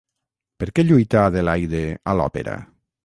[0.61, 2.57] Per què lluita Adelaide a l'òpera?